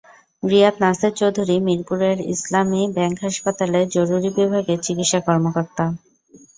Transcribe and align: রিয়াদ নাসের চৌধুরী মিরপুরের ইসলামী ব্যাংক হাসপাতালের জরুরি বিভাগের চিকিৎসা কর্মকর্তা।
রিয়াদ 0.43 0.75
নাসের 0.81 1.13
চৌধুরী 1.19 1.55
মিরপুরের 1.67 2.17
ইসলামী 2.33 2.81
ব্যাংক 2.95 3.17
হাসপাতালের 3.25 3.85
জরুরি 3.95 4.29
বিভাগের 4.37 4.79
চিকিৎসা 4.85 5.19
কর্মকর্তা। 5.27 5.85